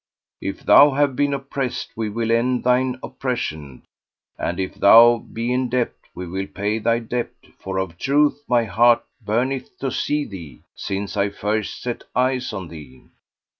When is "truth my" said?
7.93-8.63